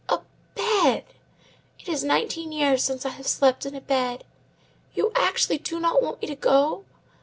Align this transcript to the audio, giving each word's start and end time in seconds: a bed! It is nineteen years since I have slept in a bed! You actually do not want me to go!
a 0.09 0.19
bed! 0.55 1.05
It 1.79 1.87
is 1.87 2.03
nineteen 2.03 2.51
years 2.51 2.83
since 2.83 3.05
I 3.05 3.09
have 3.09 3.27
slept 3.27 3.67
in 3.67 3.75
a 3.75 3.81
bed! 3.81 4.23
You 4.95 5.11
actually 5.13 5.59
do 5.59 5.79
not 5.79 6.01
want 6.01 6.21
me 6.23 6.27
to 6.27 6.35
go! 6.35 6.85